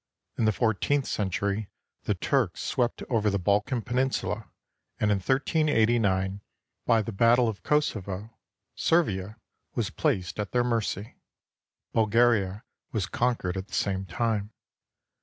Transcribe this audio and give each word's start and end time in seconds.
In 0.35 0.45
the 0.45 0.51
fourteenth 0.51 1.05
century 1.05 1.69
the 2.05 2.15
Turks 2.15 2.61
swept 2.63 3.03
over 3.07 3.29
the 3.29 3.37
Balkan 3.37 3.83
Peninsula, 3.83 4.49
and 4.99 5.11
in 5.11 5.19
1389, 5.19 6.41
by 6.87 7.03
the 7.03 7.11
battle 7.11 7.47
of 7.47 7.61
Kos 7.61 7.91
sovo, 7.93 8.31
Servia 8.73 9.37
was 9.75 9.91
placed 9.91 10.39
at 10.39 10.53
their 10.53 10.63
mercy. 10.63 11.17
Bulgaria 11.93 12.63
was 12.91 13.05
con 13.05 13.35
quered 13.35 13.55
at 13.57 13.67
the 13.67 13.75
same 13.75 14.07
time. 14.07 14.51